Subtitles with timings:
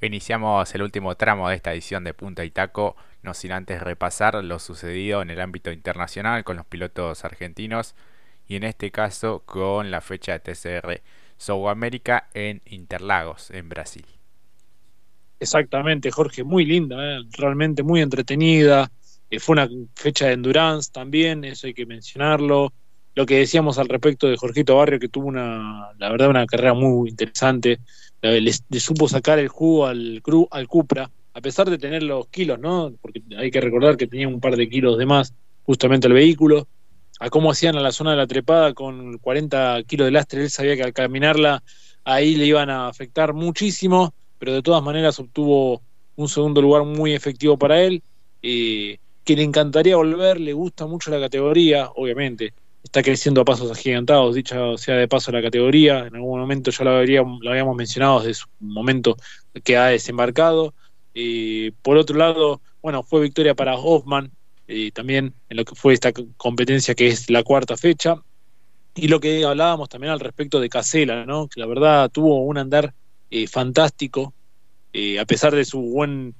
[0.00, 4.42] Iniciamos el último tramo de esta edición de Punta y Taco, no sin antes repasar
[4.44, 7.96] lo sucedido en el ámbito internacional con los pilotos argentinos
[8.46, 11.02] y en este caso con la fecha de TCR
[11.36, 14.06] South America en Interlagos, en Brasil.
[15.40, 17.24] Exactamente, Jorge, muy linda, ¿eh?
[17.32, 18.90] realmente muy entretenida.
[19.30, 22.72] Eh, fue una fecha de endurance también, eso hay que mencionarlo.
[23.16, 26.72] Lo que decíamos al respecto de Jorgito Barrio, que tuvo una, la verdad, una carrera
[26.72, 27.80] muy interesante
[28.22, 32.58] le, supo sacar el jugo al, cru, al Cupra, a pesar de tener los kilos,
[32.58, 32.92] ¿no?
[33.00, 35.34] Porque hay que recordar que tenía un par de kilos de más
[35.68, 36.66] justamente el vehículo,
[37.20, 40.50] a cómo hacían a la zona de la trepada con 40 kilos de lastre, él
[40.50, 41.62] sabía que al caminarla
[42.04, 45.82] ahí le iban a afectar muchísimo, pero de todas maneras obtuvo
[46.16, 48.02] un segundo lugar muy efectivo para él,
[48.42, 52.54] eh, que le encantaría volver, le gusta mucho la categoría, obviamente,
[52.88, 56.84] está creciendo a pasos agigantados, dicha sea de paso la categoría, en algún momento ya
[56.84, 59.16] lo, habíamos mencionado desde su momento
[59.62, 60.74] que ha desembarcado.
[61.14, 64.30] y por otro lado, bueno, fue victoria para Hoffman,
[64.66, 68.16] y también en lo que fue esta competencia que es la cuarta fecha.
[68.94, 71.48] Y lo que hablábamos también al respecto de Casela, ¿no?
[71.48, 72.94] que la verdad tuvo un andar
[73.30, 74.34] eh, fantástico,
[74.92, 76.34] eh, a pesar de su buen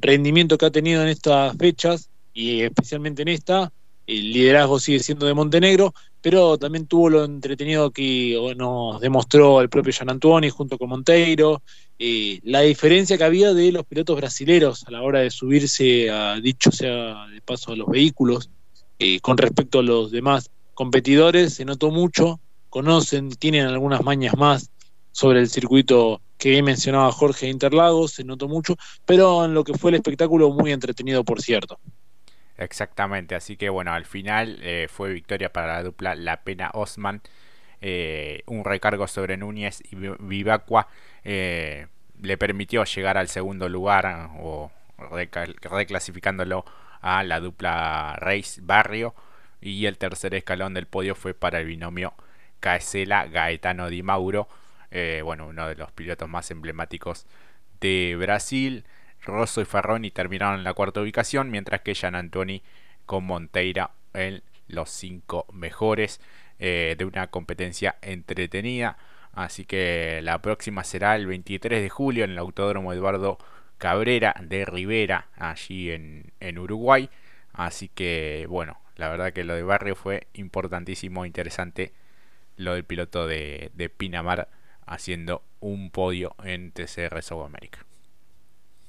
[0.00, 3.72] rendimiento que ha tenido en estas fechas, y especialmente en esta,
[4.06, 9.68] el liderazgo sigue siendo de Montenegro, pero también tuvo lo entretenido que nos demostró el
[9.68, 11.62] propio Gian Antuoni junto con Monteiro,
[11.98, 16.38] eh, la diferencia que había de los pilotos brasileros a la hora de subirse a,
[16.40, 18.50] dicho sea de paso, a los vehículos,
[18.98, 24.70] eh, con respecto a los demás competidores, se notó mucho, conocen, tienen algunas mañas más
[25.10, 29.90] sobre el circuito que mencionaba Jorge Interlagos, se notó mucho, pero en lo que fue
[29.90, 31.78] el espectáculo muy entretenido, por cierto.
[32.58, 37.20] Exactamente, así que bueno, al final eh, fue victoria para la dupla La Pena Osman.
[37.82, 40.88] Eh, un recargo sobre Núñez y Vivacqua
[41.24, 41.88] eh,
[42.22, 44.70] le permitió llegar al segundo lugar o
[45.60, 46.64] reclasificándolo
[47.02, 49.14] a la dupla Reis Barrio.
[49.60, 52.14] Y el tercer escalón del podio fue para el binomio
[52.60, 54.48] Caesela Gaetano Di Mauro,
[55.24, 57.26] bueno, uno de los pilotos más emblemáticos
[57.80, 58.84] de Brasil.
[59.26, 62.62] Rosso y Ferroni terminaron en la cuarta ubicación, mientras que Gian Antoni
[63.04, 66.20] con Monteira en los cinco mejores
[66.58, 68.96] eh, de una competencia entretenida.
[69.32, 73.38] Así que la próxima será el 23 de julio en el Autódromo Eduardo
[73.78, 77.10] Cabrera de Rivera, allí en, Uruguay.
[77.52, 81.92] Así que bueno, la verdad que lo de Barrio fue importantísimo, interesante
[82.56, 84.48] lo del piloto de, de Pinamar
[84.86, 87.85] haciendo un podio en TCR South America.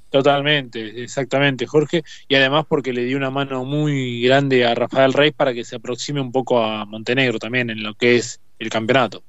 [0.09, 2.03] Totalmente, exactamente, Jorge.
[2.27, 5.75] Y además porque le dio una mano muy grande a Rafael Reyes para que se
[5.75, 9.23] aproxime un poco a Montenegro también en lo que es el campeonato.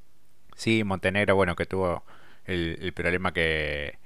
[0.55, 2.05] Sí, Montenegro, bueno, que tuvo
[2.44, 3.99] el, problema que,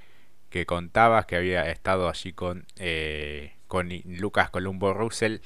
[0.48, 5.38] que contabas, que había estado allí con, eh, con Lucas Columbo Russell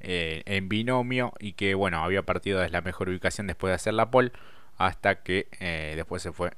[0.00, 3.94] eh, en binomio y que, bueno, había partido desde la mejor ubicación después de hacer
[3.94, 4.32] la pole
[4.78, 6.52] hasta que eh, después se fue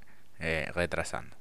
[0.75, 1.37] retrasando.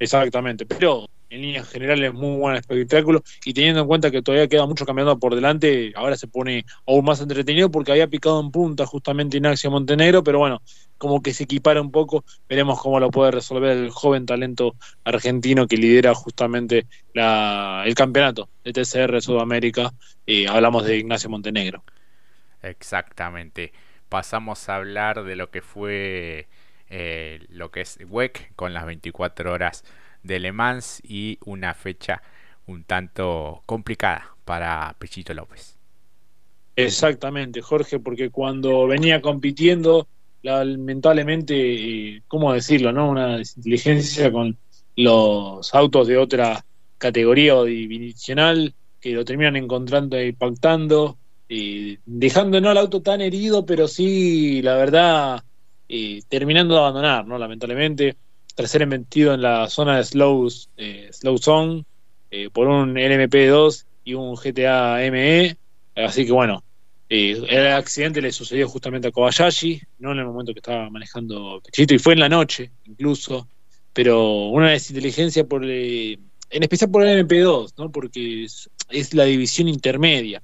[0.00, 4.66] Exactamente, pero en líneas generales muy buen espectáculo y teniendo en cuenta que todavía queda
[4.66, 8.86] mucho campeonato por delante, ahora se pone aún más entretenido porque había picado en punta
[8.86, 10.62] justamente Inaxio Montenegro, pero bueno,
[10.96, 14.74] como que se equipara un poco, veremos cómo lo puede resolver el joven talento
[15.04, 19.92] argentino que lidera justamente la, el campeonato de TCR Sudamérica,
[20.28, 21.82] y hablamos de Ignacio Montenegro.
[22.62, 23.72] Exactamente.
[24.08, 26.48] Pasamos a hablar de lo que fue
[26.90, 29.84] eh, lo que es WEC con las 24 horas
[30.28, 32.22] de Le Mans y una fecha
[32.66, 35.76] un tanto complicada para Pechito López.
[36.76, 40.06] Exactamente, Jorge, porque cuando venía compitiendo,
[40.42, 42.92] lamentablemente, eh, ¿cómo decirlo?
[42.92, 44.56] no Una diligencia con
[44.94, 46.64] los autos de otra
[46.98, 51.18] categoría o divisional que lo terminan encontrando e impactando,
[51.48, 55.42] y dejando no el auto tan herido, pero sí, la verdad,
[55.88, 57.38] y terminando de abandonar, ¿no?
[57.38, 58.16] Lamentablemente,
[58.58, 61.84] tercer metido en la zona de slow, eh, slow zone
[62.28, 65.56] eh, por un LMP2 y un GTA ME,
[65.94, 66.64] así que bueno,
[67.08, 71.60] eh, el accidente le sucedió justamente a Kobayashi, no en el momento que estaba manejando
[71.64, 73.46] Pechito, y fue en la noche incluso,
[73.92, 76.18] pero una desinteligencia por, en
[76.50, 77.92] especial por el MP2, ¿no?
[77.92, 80.42] porque es, la división intermedia.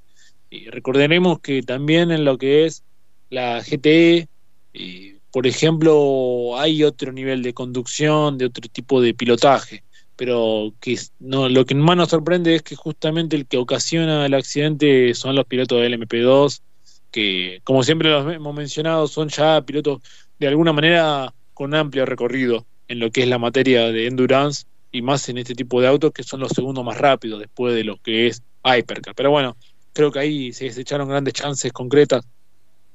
[0.51, 2.85] Y recordaremos que también en lo que es
[3.29, 4.29] la GTE,
[5.35, 9.83] por ejemplo, hay otro nivel de conducción, de otro tipo de pilotaje,
[10.15, 14.35] pero que no, lo que más nos sorprende es que justamente el que ocasiona el
[14.35, 16.61] accidente son los pilotos del MP2,
[17.11, 20.03] que como siempre los hemos mencionado, son ya pilotos
[20.39, 25.03] de alguna manera con amplio recorrido en lo que es la materia de endurance y
[25.03, 27.97] más en este tipo de autos que son los segundos más rápidos después de lo
[27.97, 29.17] que es Hypercar.
[29.17, 29.57] Pero bueno,
[29.95, 32.25] creo que ahí se echaron grandes chances concretas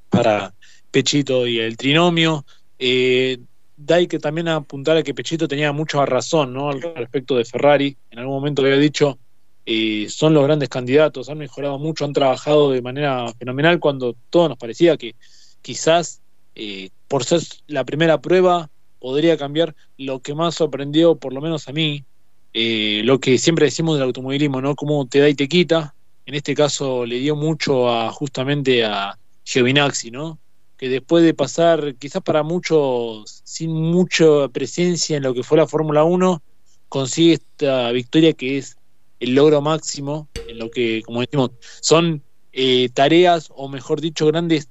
[0.08, 0.54] para
[0.90, 2.44] Pechito y el trinomio.
[2.78, 3.38] Eh,
[3.76, 6.70] da que también apuntar a que Pechito tenía mucha razón ¿no?
[6.70, 7.96] al respecto de Ferrari.
[8.10, 9.18] En algún momento había dicho,
[9.64, 14.48] eh, son los grandes candidatos, han mejorado mucho, han trabajado de manera fenomenal cuando todo
[14.50, 15.14] nos parecía que
[15.62, 16.20] quizás
[16.54, 19.74] eh, por ser la primera prueba podría cambiar.
[19.96, 22.04] Lo que más sorprendió, por lo menos a mí,
[22.52, 24.74] eh, lo que siempre decimos del automovilismo, ¿no?
[24.74, 25.94] Cómo te da y te quita.
[26.26, 30.38] En este caso le dio mucho a justamente a Giovinazzi, ¿no?
[30.80, 35.66] Que después de pasar, quizás para muchos, sin mucha presencia en lo que fue la
[35.66, 36.42] Fórmula 1,
[36.88, 38.78] consigue esta victoria que es
[39.20, 41.50] el logro máximo en lo que, como decimos,
[41.82, 42.22] son
[42.54, 44.68] eh, tareas, o mejor dicho, grandes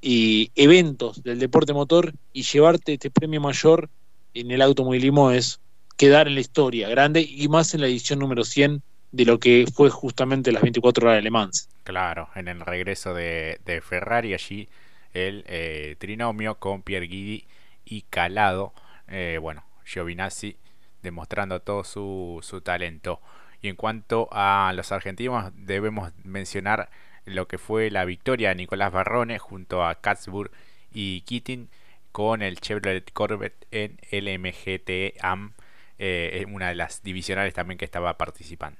[0.00, 3.90] eventos del deporte motor y llevarte este premio mayor
[4.34, 5.60] en el automovilismo es
[5.96, 9.66] quedar en la historia grande y más en la edición número 100 de lo que
[9.74, 11.68] fue justamente las 24 horas de Le Mans.
[11.82, 14.68] Claro, en el regreso de, Ferrari allí
[15.14, 17.46] el eh, trinomio con Pierre Guidi
[17.84, 18.72] y Calado,
[19.08, 20.56] eh, bueno, Giovinazzi
[21.02, 23.20] demostrando todo su, su talento.
[23.60, 26.90] Y en cuanto a los argentinos, debemos mencionar
[27.24, 30.50] lo que fue la victoria de Nicolás Barrone junto a Katzburg
[30.92, 31.68] y Keating
[32.12, 35.52] con el Chevrolet Corvette en LMGT AM,
[35.98, 38.78] eh, una de las divisionales también que estaba participando.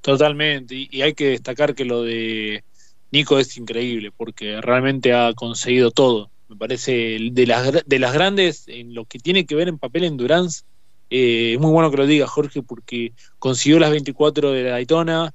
[0.00, 2.64] Totalmente, y, hay que destacar que lo de
[3.12, 6.30] Nico es increíble porque realmente ha conseguido todo.
[6.48, 10.04] Me parece de las, de las grandes en lo que tiene que ver en papel
[10.04, 10.62] endurance.
[11.10, 15.32] Eh, es muy bueno que lo diga Jorge porque consiguió las 24 de Daytona,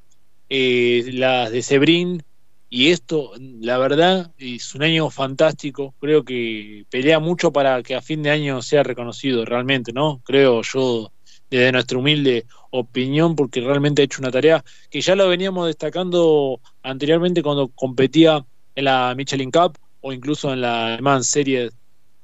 [0.50, 2.22] eh, las de Sebring,
[2.70, 5.96] y esto, la verdad, es un año fantástico.
[6.00, 10.22] Creo que pelea mucho para que a fin de año sea reconocido realmente, ¿no?
[10.26, 11.12] Creo yo,
[11.50, 16.60] desde nuestra humilde opinión, porque realmente ha hecho una tarea que ya lo veníamos destacando
[16.84, 18.46] anteriormente cuando competía
[18.76, 21.72] en la Michelin Cup o incluso en la Alemán Series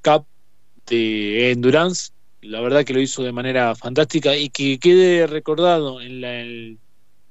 [0.03, 0.25] Cup
[0.87, 2.11] de Endurance.
[2.41, 6.77] La verdad que lo hizo de manera fantástica y que quede recordado en la, en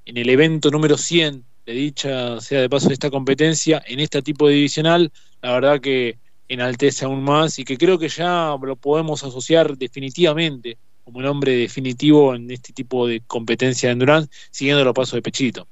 [0.05, 4.49] el evento número 100 de dicha, sea de paso, de esta competencia, en este tipo
[4.49, 5.13] de divisional,
[5.43, 6.19] la verdad que
[6.49, 11.57] enaltece aún más y que creo que ya lo podemos asociar definitivamente como el hombre
[11.57, 15.69] definitivo en este tipo de competencia de endurance, siguiendo los pasos de Pechito.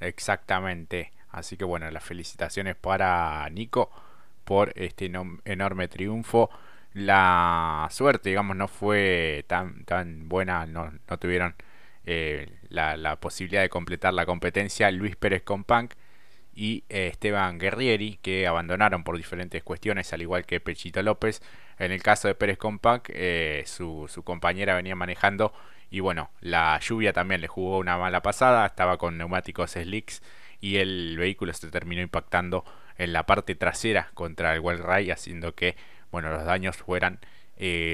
[0.00, 1.12] Exactamente.
[1.30, 3.90] Así que bueno, las felicitaciones para Nico
[4.44, 5.10] por este
[5.44, 6.50] enorme triunfo.
[6.92, 11.54] La suerte, digamos, no fue tan, tan buena, no, no tuvieron
[12.04, 15.88] eh, la, posibilidad de completar la competencia Luis Pérez Compang
[16.54, 21.42] y eh, Esteban Guerrieri, que abandonaron por diferentes cuestiones, al igual que Pechito López.
[21.78, 25.52] En el caso de Pérez Compang, eh, su, compañera venía manejando
[25.90, 30.22] y bueno, la lluvia también le jugó una mala pasada, estaba con neumáticos slicks
[30.60, 32.64] y el vehículo se terminó impactando
[32.98, 35.76] en la parte trasera contra el Wall Ray, haciendo que
[36.10, 37.20] bueno, los daños fueran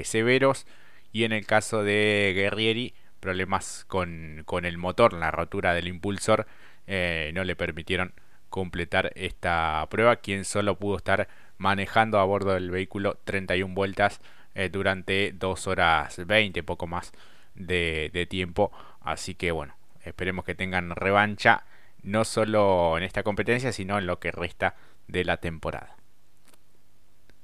[0.03, 0.65] severos.
[1.11, 6.47] Y en el caso de Guerrieri, problemas con, con el motor, la rotura del impulsor,
[6.91, 8.13] eh, no le permitieron
[8.49, 14.21] completar esta prueba, quien solo pudo estar manejando a bordo del vehículo 31 vueltas
[14.55, 17.11] eh, durante 2 horas 20, poco más
[17.55, 18.71] de, de tiempo.
[19.01, 21.63] Así que bueno, esperemos que tengan revancha,
[22.03, 24.75] no solo en esta competencia, sino en lo que resta
[25.07, 25.98] de la temporada.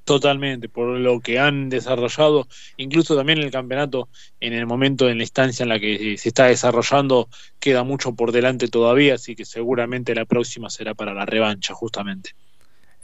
[0.05, 2.47] Totalmente, por lo que han desarrollado,
[2.77, 4.07] incluso también el campeonato,
[4.39, 7.27] en el momento, en la instancia en la que se está desarrollando,
[7.59, 12.35] queda mucho por delante todavía, así que seguramente la próxima será para la revancha, justamente.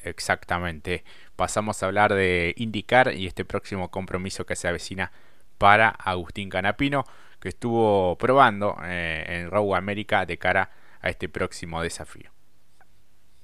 [0.04, 1.04] Exactamente.
[1.36, 5.12] Pasamos a hablar de indicar y este próximo compromiso que se avecina
[5.58, 7.04] para Agustín Canapino,
[7.40, 10.70] que estuvo probando eh, en Row América de cara
[11.02, 12.30] a este próximo desafío.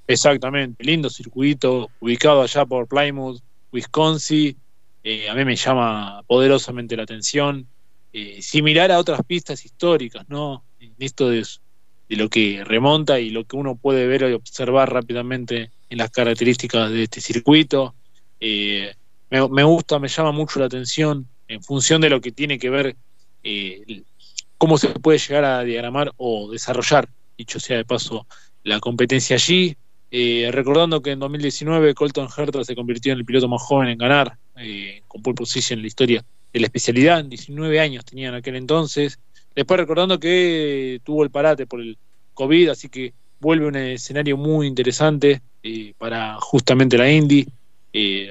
[0.06, 4.58] Exactamente, lindo circuito, ubicado allá por Plymouth, Wisconsin,
[5.04, 7.68] eh, a mí me llama poderosamente la atención.
[8.14, 10.66] Eh, similar a otras pistas históricas, ¿no?
[10.80, 11.46] En esto de,
[12.10, 16.92] lo que remonta y lo que uno puede ver y observar rápidamente en las características
[16.92, 17.96] de este circuito.
[18.40, 18.94] Eh,
[19.30, 22.96] me, gusta, me llama mucho la atención en función de lo que tiene que ver
[24.58, 27.08] cómo se puede llegar a diagramar o desarrollar,
[27.38, 28.28] dicho sea de paso,
[28.64, 29.78] la competencia allí,
[30.12, 33.98] eh, recordando que en 2019 Colton Herta se convirtió en el piloto más joven en
[33.98, 38.36] ganar, eh, con pole position en la historia de la especialidad, 19 años tenía en
[38.36, 39.20] aquel entonces.
[39.56, 41.98] Después recordando que tuvo el parate por el
[42.34, 47.48] COVID, así que vuelve un escenario muy interesante eh, para justamente la Indy,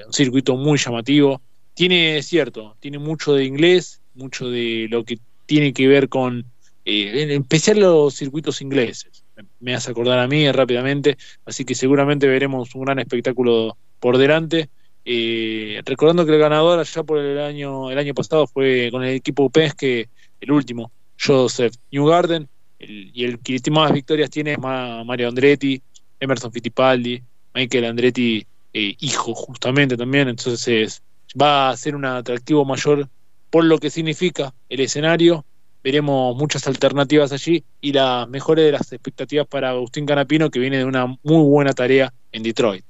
[0.05, 1.41] un circuito muy llamativo.
[1.73, 6.45] Tiene, es cierto, tiene mucho de inglés, mucho de lo que tiene que ver con,
[6.85, 9.23] eh, en especial los circuitos ingleses.
[9.59, 14.69] Me hace acordar a mí rápidamente, así que seguramente veremos un gran espectáculo por delante.
[15.05, 19.15] Eh, recordando que el ganador allá por el año, el año pasado fue con el
[19.15, 20.09] equipo Penske,
[20.41, 25.81] el último, Joseph Newgarden, y el que más victorias tiene es Mario Andretti,
[26.19, 31.01] Emerson Fittipaldi, Michael Andretti, eh, hijo justamente también, entonces
[31.39, 33.09] va a ser un atractivo mayor
[33.49, 35.45] por lo que significa el escenario.
[35.87, 40.79] Veremos muchas alternativas allí y las mejores de las expectativas para Agustín Canapino, que viene
[40.79, 42.83] de una muy buena tarea en Detroit.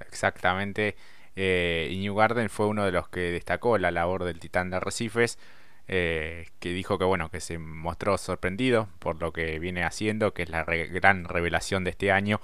[0.00, 0.96] Exactamente.
[1.36, 5.38] Eh, New Garden fue uno de los que destacó la labor del Titán de Arrecifes,
[5.86, 10.42] eh, que dijo que bueno, que se mostró sorprendido por lo que viene haciendo, que
[10.42, 12.40] es la gran revelación de este año.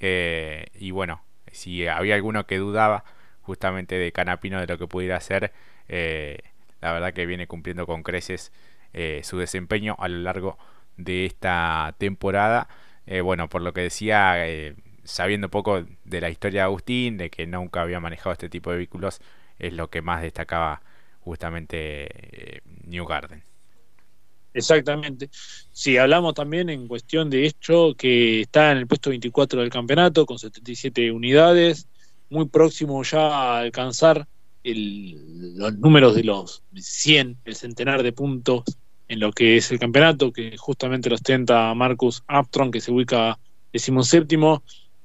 [0.00, 3.04] Eh, y bueno, si había alguno que dudaba
[3.40, 5.50] justamente de Canapino de lo que pudiera hacer,
[5.88, 6.40] eh,
[6.82, 8.52] la verdad que viene cumpliendo con creces
[8.96, 10.58] eh, su desempeño a lo largo
[10.96, 12.68] de esta temporada.
[13.06, 14.36] Eh, bueno, por lo que decía,
[15.04, 18.78] sabiendo poco de la historia de Agustín, de que nunca había manejado este tipo de
[18.78, 19.20] vehículos,
[19.58, 20.82] es lo que más destacaba
[21.20, 23.42] justamente New Garden.
[24.56, 25.28] Exactamente.
[25.70, 30.24] Si hablamos también en cuestión de hecho que está en el puesto 24 del campeonato
[30.24, 31.86] con 77 unidades,
[32.30, 34.26] muy próximo ya a alcanzar
[34.64, 38.64] los números de los 100, el centenar de puntos
[39.08, 43.38] en lo que es el campeonato, que justamente lo ostenta Marcus Armstrong, que se ubica
[43.72, 44.62] decimoséptimo.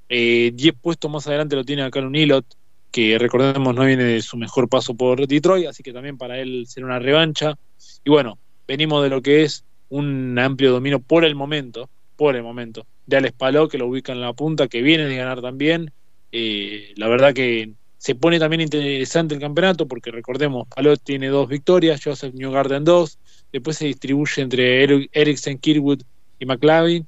[0.09, 2.45] Eh, 10 puestos más adelante lo tiene acá un Ilot,
[2.91, 6.65] que recordemos no viene de su mejor paso por Detroit, así que también para él
[6.67, 7.55] será una revancha.
[8.03, 12.43] Y bueno, venimos de lo que es un amplio dominio por el momento, por el
[12.43, 15.91] momento, de Alex Paló, que lo ubica en la punta, que viene de ganar también.
[16.31, 21.47] Eh, la verdad que se pone también interesante el campeonato, porque recordemos, Paló tiene dos
[21.47, 23.19] victorias, Joseph Newgarden dos,
[23.51, 26.01] después se distribuye entre Ericsson, Kirwood
[26.39, 27.07] y McLaren,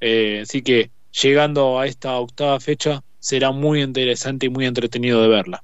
[0.00, 0.90] eh, así que
[1.22, 5.62] llegando a esta octava fecha será muy interesante y muy entretenido de verla.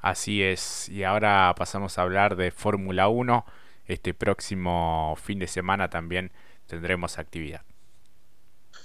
[0.00, 3.44] Así es, y ahora pasamos a hablar de Fórmula 1
[3.88, 6.30] este próximo fin de semana también
[6.66, 7.62] tendremos actividad.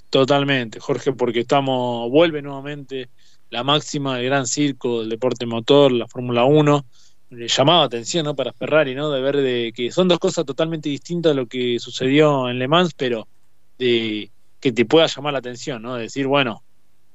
[0.10, 3.10] Totalmente, Jorge, porque estamos, vuelve nuevamente
[3.50, 6.86] la máxima del gran circo del deporte motor, la Fórmula 1.
[7.38, 8.36] Llamaba atención ¿no?
[8.36, 9.10] para Ferrari, ¿no?
[9.12, 12.68] De ver de que son dos cosas totalmente distintas a lo que sucedió en Le
[12.68, 13.28] Mans, pero
[13.78, 15.96] de que te pueda llamar la atención, ¿no?
[15.96, 16.64] decir, bueno,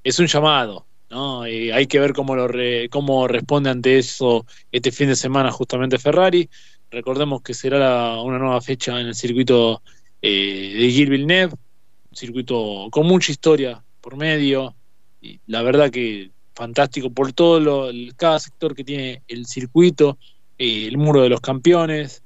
[0.05, 1.43] es un llamado, ¿no?
[1.43, 2.49] hay que ver cómo, lo
[2.91, 6.49] cómo responde ante eso este fin de semana justamente Ferrari.
[6.91, 9.83] Recordemos que será una nueva fecha en el circuito
[10.21, 11.55] eh, de Gilles Villeneuve,
[12.11, 14.75] un circuito con mucha historia por medio,
[15.21, 20.19] y la verdad que fantástico por todo lo, cada sector que tiene el circuito,
[20.59, 22.23] eh, el muro de los campeones,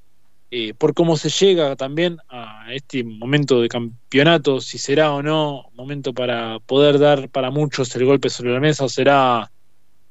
[0.50, 5.70] eh, por cómo se llega también a este momento de campeonato, si será o no
[5.74, 9.50] momento para poder dar para muchos el golpe sobre la mesa o será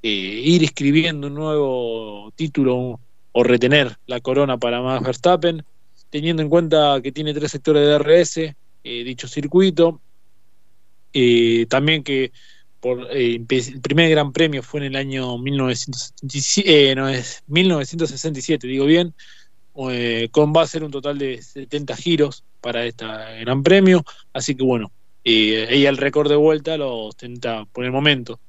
[0.04, 3.00] ir escribiendo un nuevo título,
[3.34, 5.63] o retener la corona para Max Verstappen,
[6.10, 8.38] teniendo en cuenta que tiene tres sectores de DRS,
[8.84, 10.01] eh, dicho circuito,
[11.13, 12.32] eh, también que
[12.82, 18.86] por eh, el primer gran premio fue en el año 1967, no, es 1967 digo
[18.86, 19.14] bien,
[20.32, 23.06] con va a ser un total de 70 giros para este
[23.42, 24.92] gran premio, así que bueno,
[25.24, 28.40] ella el récord de vuelta lo ostenta por el momento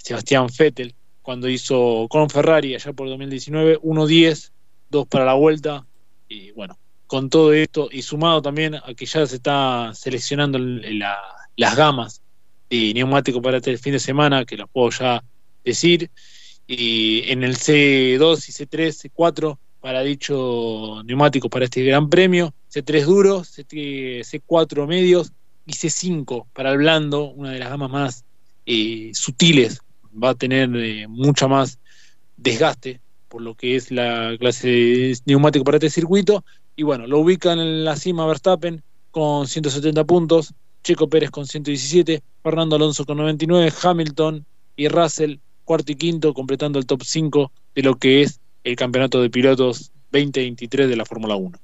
[0.00, 4.50] Sebastián Vettel cuando hizo con Ferrari allá por 2019, 1.10,
[4.90, 5.86] 2 para la vuelta.
[6.28, 11.76] Y bueno, con todo esto y sumado también a que ya se está seleccionando las
[11.76, 12.21] gamas
[12.80, 15.22] de neumáticos para este fin de semana, que lo puedo ya
[15.64, 16.10] decir.
[16.66, 23.04] Y en el C2 y C3, C4 para dicho neumático para este gran premio, C3
[23.04, 25.32] duros, C4 medios
[25.66, 28.24] y C5 para el blando, una de las gamas más
[28.64, 29.80] eh, sutiles
[30.22, 31.78] va a tener eh, mucha más
[32.36, 36.44] desgaste por lo que es la clase neumático para este circuito.
[36.76, 42.22] Y bueno, lo ubican en la cima Verstappen con 170 puntos, Checo Pérez con 117,
[42.42, 44.44] Fernando Alonso con 99, Hamilton
[44.76, 49.22] y Russell cuarto y quinto, completando el top 5 de lo que es el campeonato
[49.22, 51.58] de pilotos 2023 de la Fórmula 1.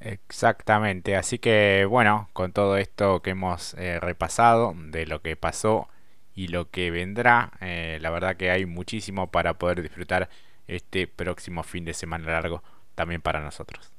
[0.00, 5.88] Exactamente, así que bueno, con todo esto que hemos eh, repasado de lo que pasó
[6.34, 7.52] y lo que vendrá.
[7.60, 10.30] Eh, la verdad que hay muchísimo para poder disfrutar
[10.68, 12.62] este próximo fin de semana largo
[12.94, 13.92] también para nosotros.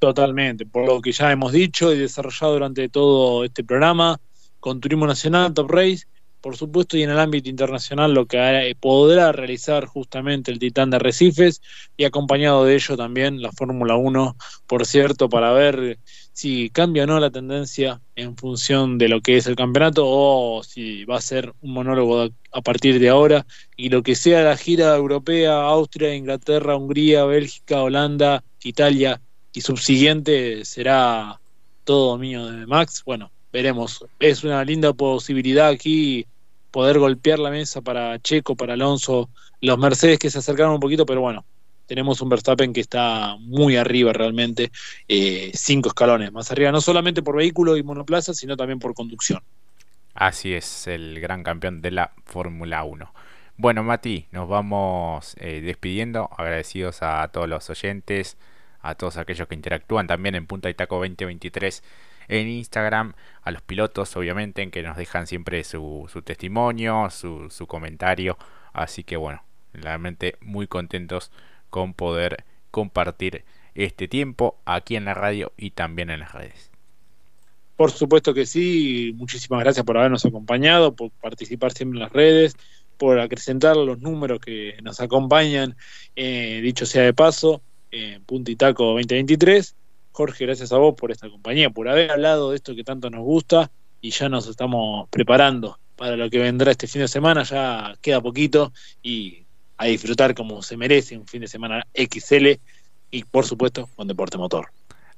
[0.00, 4.18] Totalmente, por lo que ya hemos dicho y desarrollado durante todo este programa,
[4.58, 6.06] con Turismo Nacional, Top Race,
[6.40, 10.96] por supuesto, y en el ámbito internacional lo que podrá realizar justamente el Titán de
[10.96, 11.60] Arrecifes
[11.98, 15.98] y acompañado de ello también la Fórmula 1, por cierto, para ver
[16.32, 20.62] si cambia o no la tendencia en función de lo que es el campeonato o
[20.62, 23.44] si va a ser un monólogo a partir de ahora
[23.76, 29.20] y lo que sea la gira europea, Austria, Inglaterra, Hungría, Bélgica, Holanda, Italia
[29.52, 31.40] y subsiguiente será
[31.84, 33.02] todo mío de Max.
[33.04, 34.04] Bueno, veremos.
[34.18, 36.26] Es una linda posibilidad aquí
[36.70, 39.28] poder golpear la mesa para Checo, para Alonso,
[39.60, 41.44] los Mercedes que se acercaron un poquito, pero bueno,
[41.86, 44.70] tenemos un Verstappen que está muy arriba realmente,
[45.08, 49.42] eh, cinco escalones más arriba, no solamente por vehículo y monoplaza, sino también por conducción.
[50.14, 53.12] Así es, el gran campeón de la Fórmula 1.
[53.56, 58.36] Bueno, Mati, nos vamos eh, despidiendo, agradecidos a todos los oyentes,
[58.82, 61.82] a todos aquellos que interactúan también en Punta y Taco 2023
[62.28, 67.50] en Instagram, a los pilotos obviamente, en que nos dejan siempre su, su testimonio, su,
[67.50, 68.38] su comentario.
[68.72, 71.32] Así que bueno, realmente muy contentos
[71.70, 73.44] con poder compartir
[73.74, 76.70] este tiempo aquí en la radio y también en las redes.
[77.76, 82.56] Por supuesto que sí, muchísimas gracias por habernos acompañado, por participar siempre en las redes,
[82.98, 85.76] por acrecentar los números que nos acompañan,
[86.14, 89.74] eh, dicho sea de paso, en Puntitaco 2023.
[90.12, 93.22] Jorge, gracias a vos por esta compañía, por haber hablado de esto que tanto nos
[93.22, 93.70] gusta
[94.00, 98.20] y ya nos estamos preparando para lo que vendrá este fin de semana, ya queda
[98.20, 99.44] poquito y
[99.76, 102.52] a disfrutar como se merece un fin de semana XL
[103.10, 104.68] y por supuesto con deporte motor.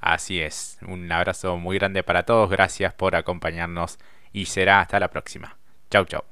[0.00, 3.98] Así es, un abrazo muy grande para todos, gracias por acompañarnos
[4.32, 5.56] y será hasta la próxima.
[5.90, 6.31] Chau, chau.